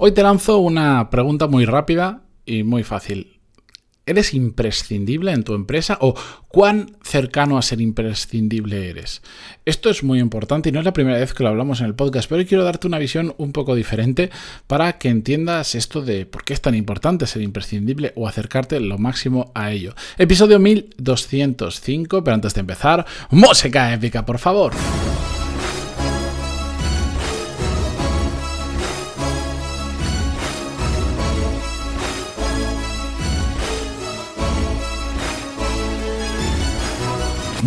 [0.00, 3.40] Hoy te lanzo una pregunta muy rápida y muy fácil.
[4.06, 6.14] ¿Eres imprescindible en tu empresa o
[6.46, 9.22] cuán cercano a ser imprescindible eres?
[9.64, 11.96] Esto es muy importante y no es la primera vez que lo hablamos en el
[11.96, 14.30] podcast, pero hoy quiero darte una visión un poco diferente
[14.68, 18.98] para que entiendas esto de por qué es tan importante ser imprescindible o acercarte lo
[18.98, 19.94] máximo a ello.
[20.16, 24.72] Episodio 1205, pero antes de empezar, música épica, por favor.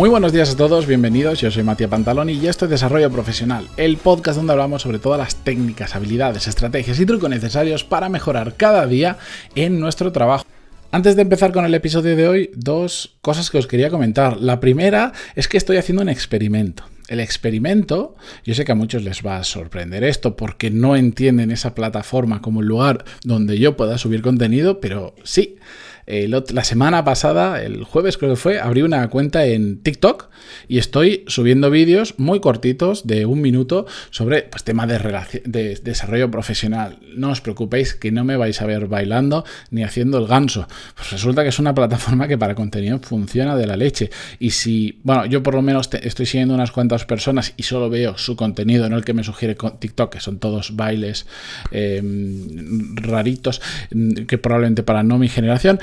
[0.00, 1.42] Muy buenos días a todos, bienvenidos.
[1.42, 5.18] Yo soy Matías Pantaloni y esto es Desarrollo Profesional, el podcast donde hablamos sobre todas
[5.18, 9.18] las técnicas, habilidades, estrategias y trucos necesarios para mejorar cada día
[9.54, 10.46] en nuestro trabajo.
[10.90, 14.38] Antes de empezar con el episodio de hoy, dos cosas que os quería comentar.
[14.38, 16.84] La primera es que estoy haciendo un experimento.
[17.08, 21.50] El experimento, yo sé que a muchos les va a sorprender esto porque no entienden
[21.50, 25.58] esa plataforma como un lugar donde yo pueda subir contenido, pero sí
[26.06, 30.28] la semana pasada, el jueves creo que fue, abrí una cuenta en TikTok
[30.68, 36.30] y estoy subiendo vídeos muy cortitos de un minuto sobre pues, temas de, de desarrollo
[36.30, 36.98] profesional.
[37.14, 40.66] No os preocupéis que no me vais a ver bailando ni haciendo el ganso.
[40.94, 44.10] Pues resulta que es una plataforma que para contenido funciona de la leche.
[44.38, 48.18] Y si, bueno, yo por lo menos estoy siguiendo unas cuantas personas y solo veo
[48.18, 51.26] su contenido, no el que me sugiere TikTok, que son todos bailes
[51.70, 53.60] em, raritos,
[53.92, 55.78] mm, que probablemente para no mi generación,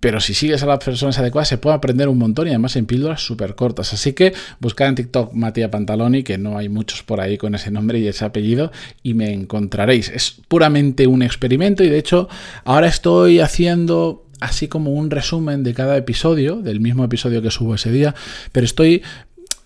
[0.00, 2.86] pero si sigues a las personas adecuadas se puede aprender un montón y además en
[2.86, 3.92] píldoras súper cortas.
[3.92, 7.70] Así que buscad en TikTok Matías Pantaloni, que no hay muchos por ahí con ese
[7.70, 8.72] nombre y ese apellido,
[9.02, 10.08] y me encontraréis.
[10.08, 12.28] Es puramente un experimento y de hecho
[12.64, 17.74] ahora estoy haciendo así como un resumen de cada episodio, del mismo episodio que subo
[17.74, 18.14] ese día,
[18.52, 19.02] pero estoy,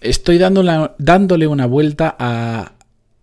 [0.00, 2.72] estoy dándole una vuelta a,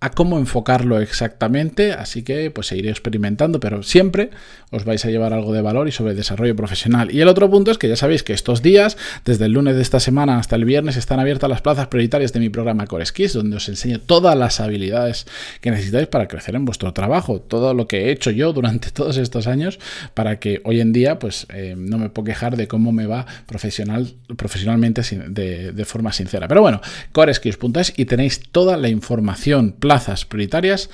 [0.00, 4.30] a cómo enfocarlo exactamente, así que pues seguiré experimentando, pero siempre
[4.70, 7.12] os vais a llevar algo de valor y sobre desarrollo profesional.
[7.12, 9.82] Y el otro punto es que ya sabéis que estos días, desde el lunes de
[9.82, 13.34] esta semana hasta el viernes, están abiertas las plazas prioritarias de mi programa Core Skills,
[13.34, 15.26] donde os enseño todas las habilidades
[15.60, 19.16] que necesitáis para crecer en vuestro trabajo, todo lo que he hecho yo durante todos
[19.16, 19.78] estos años
[20.14, 23.26] para que hoy en día pues eh, no me puedo quejar de cómo me va
[23.46, 26.48] profesional, profesionalmente de, de forma sincera.
[26.48, 26.80] Pero bueno,
[27.12, 30.90] coreskills.es y tenéis toda la información plazas prioritarias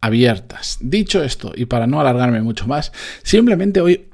[0.00, 0.78] abiertas.
[0.80, 2.92] Dicho esto, y para no alargarme mucho más,
[3.22, 4.06] simplemente hoy,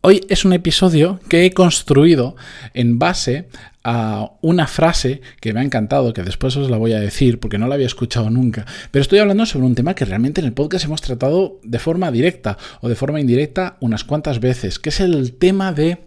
[0.00, 2.36] hoy es un episodio que he construido
[2.74, 3.48] en base
[3.84, 7.56] a una frase que me ha encantado, que después os la voy a decir porque
[7.56, 10.52] no la había escuchado nunca, pero estoy hablando sobre un tema que realmente en el
[10.52, 14.98] podcast hemos tratado de forma directa o de forma indirecta unas cuantas veces, que es
[14.98, 15.98] el tema de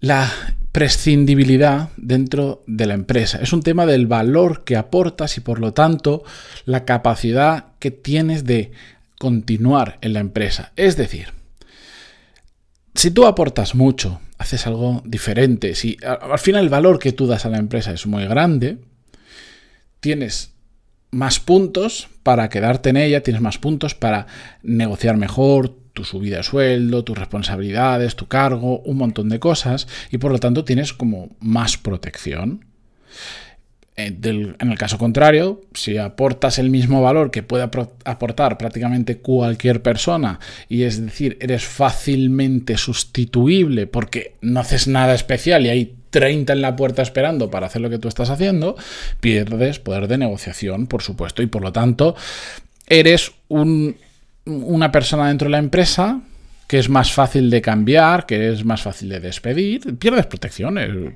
[0.00, 0.30] la
[0.72, 3.38] prescindibilidad dentro de la empresa.
[3.42, 6.22] Es un tema del valor que aportas y por lo tanto
[6.64, 8.70] la capacidad que tienes de
[9.18, 10.72] continuar en la empresa.
[10.76, 11.28] Es decir,
[12.94, 17.44] si tú aportas mucho, haces algo diferente, si al final el valor que tú das
[17.44, 18.78] a la empresa es muy grande,
[20.00, 20.52] tienes
[21.10, 24.26] más puntos para quedarte en ella, tienes más puntos para
[24.62, 30.18] negociar mejor, tu subida de sueldo, tus responsabilidades, tu cargo, un montón de cosas y
[30.18, 32.64] por lo tanto tienes como más protección.
[33.96, 34.16] Eh,
[34.58, 37.68] en el caso contrario, si aportas el mismo valor que puede
[38.04, 45.66] aportar prácticamente cualquier persona, y es decir, eres fácilmente sustituible porque no haces nada especial
[45.66, 48.76] y hay 30 en la puerta esperando para hacer lo que tú estás haciendo,
[49.20, 52.16] pierdes poder de negociación, por supuesto, y por lo tanto
[52.88, 53.96] eres un
[54.50, 56.20] una persona dentro de la empresa
[56.70, 60.78] que es más fácil de cambiar, que es más fácil de despedir, pierdes protección.
[60.78, 61.12] Eh,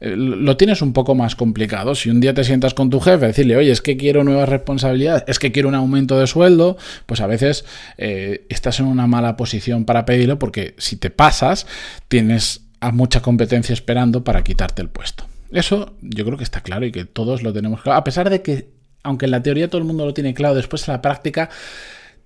[0.00, 1.94] lo tienes un poco más complicado.
[1.94, 5.24] Si un día te sientas con tu jefe, decirle, oye, es que quiero nuevas responsabilidades,
[5.26, 7.66] es que quiero un aumento de sueldo, pues a veces
[7.98, 11.66] eh, estás en una mala posición para pedirlo porque si te pasas,
[12.08, 15.26] tienes a mucha competencia esperando para quitarte el puesto.
[15.52, 17.98] Eso yo creo que está claro y que todos lo tenemos claro.
[17.98, 18.70] A pesar de que,
[19.02, 21.50] aunque en la teoría todo el mundo lo tiene claro, después en la práctica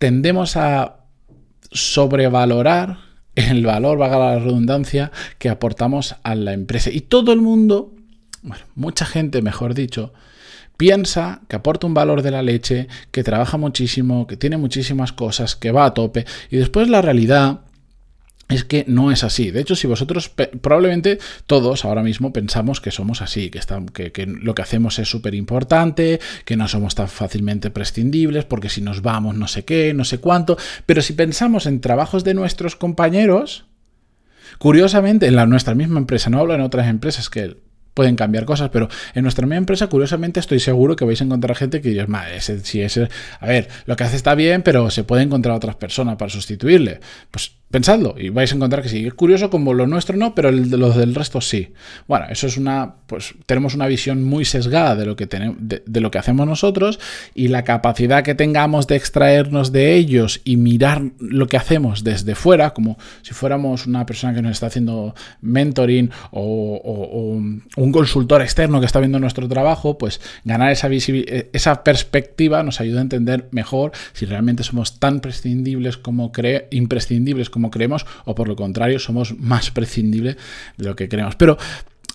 [0.00, 0.96] tendemos a
[1.70, 2.96] sobrevalorar
[3.34, 6.90] el valor, vaga la redundancia, que aportamos a la empresa.
[6.90, 7.92] Y todo el mundo,
[8.42, 10.14] bueno, mucha gente, mejor dicho,
[10.78, 15.54] piensa que aporta un valor de la leche, que trabaja muchísimo, que tiene muchísimas cosas,
[15.54, 16.24] que va a tope.
[16.50, 17.60] Y después la realidad
[18.50, 19.50] es que no es así.
[19.50, 20.30] De hecho, si vosotros,
[20.60, 25.34] probablemente todos ahora mismo pensamos que somos así, que, que, lo que hacemos es súper
[25.34, 30.04] importante, que no somos tan fácilmente prescindibles, porque si nos vamos no sé qué, no
[30.04, 30.56] sé cuánto,
[30.86, 33.66] pero si pensamos en trabajos de nuestros compañeros,
[34.58, 37.56] curiosamente, en nuestra misma empresa, no hablo en otras empresas que
[37.94, 41.56] pueden cambiar cosas, pero en nuestra misma empresa, curiosamente, estoy seguro que vais a encontrar
[41.56, 43.08] gente que dice, ese, si ese,
[43.40, 47.00] a ver, lo que hace está bien, pero se puede encontrar otras personas para sustituirle.
[47.30, 49.06] Pues pensadlo y vais a encontrar que sí.
[49.06, 51.72] Es curioso como lo nuestro no, pero el de los del resto sí.
[52.08, 56.00] Bueno, eso es una, pues tenemos una visión muy sesgada de lo que tenemos, de,
[56.00, 56.98] lo que hacemos nosotros
[57.34, 62.34] y la capacidad que tengamos de extraernos de ellos y mirar lo que hacemos desde
[62.34, 67.40] fuera, como si fuéramos una persona que nos está haciendo mentoring o,
[67.76, 72.98] un consultor externo que está viendo nuestro trabajo, pues ganar esa esa perspectiva nos ayuda
[72.98, 78.34] a entender mejor si realmente somos tan prescindibles como cre imprescindibles como como creemos o
[78.34, 80.36] por lo contrario somos más prescindibles
[80.78, 81.36] de lo que creemos.
[81.36, 81.58] Pero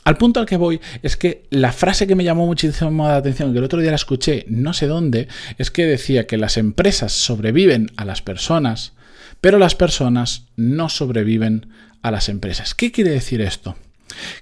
[0.04, 3.54] al punto al que voy es que la frase que me llamó muchísimo la atención,
[3.54, 5.28] que el otro día la escuché no sé dónde,
[5.60, 8.94] es que decía que las empresas sobreviven a las personas,
[9.40, 11.70] pero las personas no sobreviven
[12.02, 12.74] a las empresas.
[12.74, 13.76] ¿Qué quiere decir esto?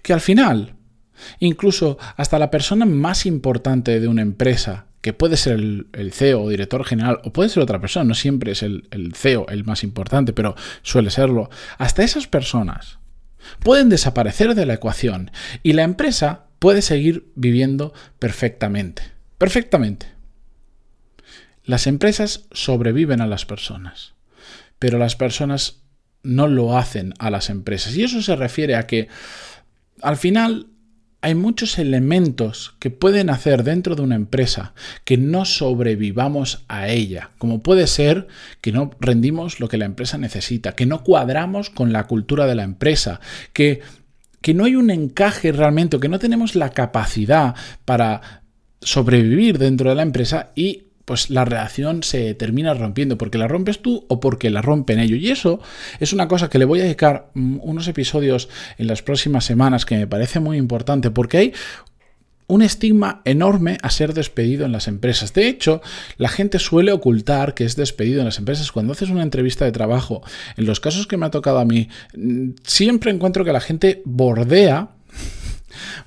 [0.01, 0.75] Que al final,
[1.39, 6.49] incluso hasta la persona más importante de una empresa que puede ser el, CEO o
[6.49, 9.83] director general, o puede ser otra persona, no siempre es el, el CEO el más
[9.83, 12.99] importante, pero suele serlo, hasta esas personas
[13.59, 15.29] pueden desaparecer de la ecuación
[15.61, 19.03] y la empresa puede seguir viviendo perfectamente.
[19.37, 20.07] Perfectamente.
[21.65, 24.13] Las empresas sobreviven a las personas,
[24.79, 25.81] pero las personas
[26.23, 27.93] no lo hacen a las empresas.
[27.97, 29.09] Y eso se refiere a que
[30.01, 30.67] al final
[31.23, 34.73] hay muchos elementos que pueden hacer dentro de una empresa
[35.05, 38.27] que no sobrevivamos a ella, como puede ser
[38.59, 42.55] que no rendimos lo que la empresa necesita, que no cuadramos con la cultura de
[42.55, 43.21] la empresa,
[43.53, 43.79] que,
[44.41, 47.55] que no hay un encaje realmente, que no tenemos la capacidad
[47.85, 48.43] para
[48.81, 53.81] sobrevivir dentro de la empresa y pues la relación se termina rompiendo, porque la rompes
[53.81, 55.19] tú o porque la rompen ellos.
[55.19, 55.59] Y eso
[55.99, 59.85] es una cosa que le voy a dedicar mm, unos episodios en las próximas semanas
[59.85, 61.53] que me parece muy importante, porque hay
[62.47, 65.33] un estigma enorme a ser despedido en las empresas.
[65.33, 65.81] De hecho,
[66.17, 68.71] la gente suele ocultar que es despedido en las empresas.
[68.71, 70.21] Cuando haces una entrevista de trabajo,
[70.57, 74.01] en los casos que me ha tocado a mí, mm, siempre encuentro que la gente
[74.05, 74.92] bordea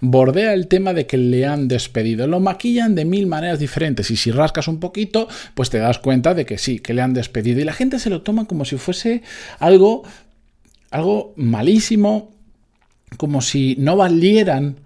[0.01, 2.27] bordea el tema de que le han despedido.
[2.27, 6.35] Lo maquillan de mil maneras diferentes y si rascas un poquito, pues te das cuenta
[6.35, 7.61] de que sí, que le han despedido.
[7.61, 9.23] Y la gente se lo toma como si fuese
[9.59, 10.03] algo,
[10.91, 12.33] algo malísimo,
[13.17, 14.77] como si no valieran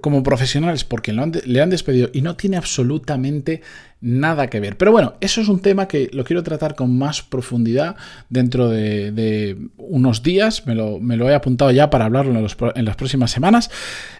[0.00, 3.62] como profesionales porque le han despedido y no tiene absolutamente
[4.00, 4.76] nada que ver.
[4.76, 7.96] Pero bueno, eso es un tema que lo quiero tratar con más profundidad
[8.28, 10.66] dentro de, unos días.
[10.66, 13.70] Me lo, he apuntado ya para hablarlo en, las próximas semanas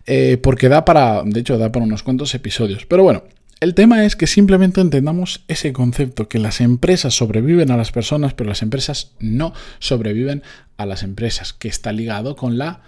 [0.07, 2.87] eh, porque da para, de hecho, da para unos cuantos episodios.
[2.87, 3.23] Pero bueno.
[3.61, 8.33] El tema es que simplemente entendamos ese concepto, que las empresas sobreviven a las personas,
[8.33, 10.45] pero las empresas no sobreviven
[10.77, 12.83] a las empresas, que está ligado con la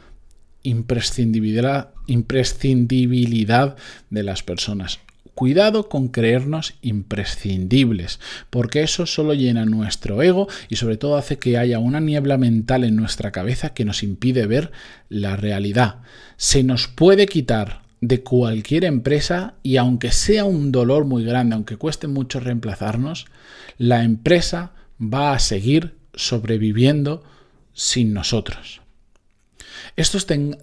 [0.62, 3.76] imprescindibilidad, imprescindibilidad
[4.10, 5.00] de las personas.
[5.34, 8.20] Cuidado con creernos imprescindibles,
[8.50, 12.84] porque eso solo llena nuestro ego y sobre todo hace que haya una niebla mental
[12.84, 14.70] en nuestra cabeza que nos impide ver
[15.08, 16.00] la realidad.
[16.36, 21.76] Se nos puede quitar de cualquier empresa y aunque sea un dolor muy grande, aunque
[21.76, 23.26] cueste mucho reemplazarnos,
[23.78, 27.22] la empresa va a seguir sobreviviendo
[27.72, 28.80] sin nosotros.
[29.96, 30.18] Esto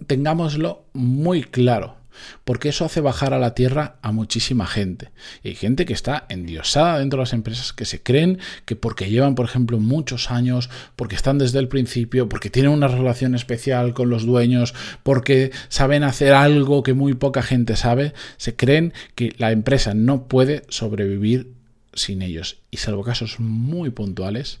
[0.06, 1.96] tengámoslo muy claro,
[2.44, 5.10] porque eso hace bajar a la tierra a muchísima gente.
[5.42, 9.10] Y hay gente que está endiosada dentro de las empresas que se creen que porque
[9.10, 13.94] llevan, por ejemplo, muchos años, porque están desde el principio, porque tienen una relación especial
[13.94, 19.34] con los dueños, porque saben hacer algo que muy poca gente sabe, se creen que
[19.38, 21.52] la empresa no puede sobrevivir
[21.94, 22.58] sin ellos.
[22.70, 24.60] Y salvo casos muy puntuales,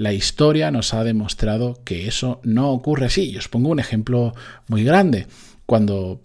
[0.00, 3.32] la historia nos ha demostrado que eso no ocurre así.
[3.32, 4.32] Y os pongo un ejemplo
[4.66, 5.26] muy grande.
[5.66, 6.22] Cuando,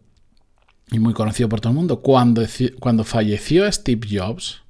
[0.92, 2.42] y muy conocido por todo el mundo, cuando,
[2.80, 4.62] cuando falleció Steve Jobs,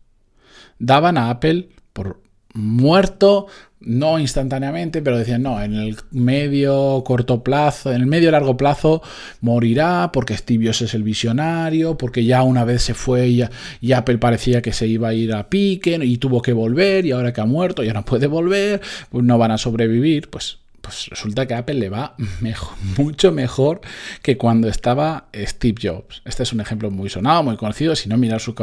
[0.79, 2.23] daban a Apple por
[2.55, 3.45] muerto
[3.85, 9.01] no instantáneamente, pero decían, no, en el medio corto plazo, en el medio largo plazo
[9.41, 14.17] morirá porque Steve Jobs es el visionario, porque ya una vez se fue y, Apple
[14.17, 17.41] parecía que se iba a ir a pique y tuvo que volver y ahora que
[17.41, 21.55] ha muerto ya no puede volver, pues no van a sobrevivir, pues pues resulta que
[21.55, 22.15] Apple le va
[22.97, 23.81] mucho mejor
[24.21, 26.21] que cuando estaba Steve Jobs.
[26.25, 27.95] Este es un ejemplo muy sonado, muy conocido.
[27.95, 28.53] Si no, mirar su,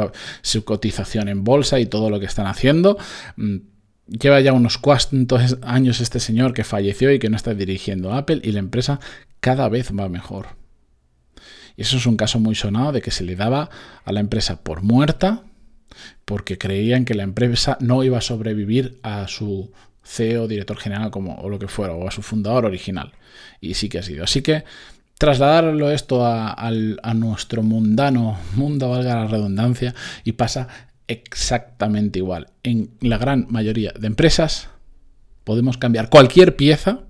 [0.41, 2.97] su cotización en bolsa y todo lo que están haciendo
[3.35, 3.57] mm,
[4.07, 8.41] Lleva ya unos cuantos años este señor que falleció y que no está dirigiendo Apple
[8.43, 8.99] y la empresa
[9.39, 10.47] cada vez va mejor.
[11.75, 13.69] Y eso es un caso muy sonado de que se le daba
[14.03, 15.43] a la empresa por muerta
[16.25, 19.71] porque creían que la empresa no iba a sobrevivir a su
[20.03, 23.13] CEO, director general como, o lo que fuera, o a su fundador original.
[23.61, 24.23] Y sí que ha sido.
[24.23, 24.63] Así que
[25.17, 26.55] trasladarlo esto a,
[27.13, 30.67] nuestro mundano mundo, valga la redundancia, y pasa
[31.07, 32.47] exactamente igual.
[32.63, 34.69] En la gran mayoría de empresas
[35.43, 37.01] podemos cambiar cualquier pieza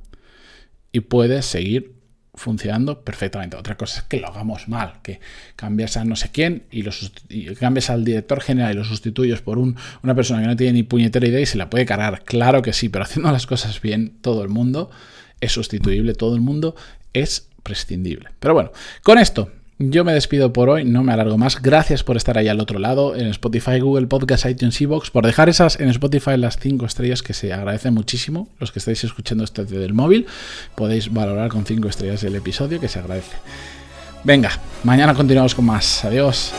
[0.92, 1.94] y puedes seguir
[2.36, 3.58] funcionando perfectamente.
[3.58, 5.20] Otra cosa es que lo hagamos mal, que
[5.56, 6.92] cambias a no sé quién y, lo
[7.60, 10.84] cambias al director general y lo sustituyes por un, una persona que no tiene ni
[10.84, 12.24] puñetera idea y se la puede cargar.
[12.24, 14.90] Claro que sí, pero haciendo las cosas bien, todo el mundo
[15.42, 16.76] es sustituible, todo el mundo
[17.14, 18.30] es prescindible.
[18.40, 18.72] Pero bueno,
[19.04, 19.52] con esto
[19.90, 21.62] yo me despido por hoy, no me alargo más.
[21.62, 25.50] Gracias por estar ahí al otro lado, en Spotify, Google Podcast, iTunes, Evox, por dejar
[25.50, 28.48] esas en Spotify las 5 estrellas que se agradecen muchísimo.
[28.60, 30.28] Los que estáis escuchando esto desde el móvil,
[30.76, 33.36] podéis valorar con 5 estrellas el episodio que se agradece.
[34.24, 34.52] Venga,
[34.84, 36.06] mañana continuamos con más.
[36.06, 36.54] Adiós.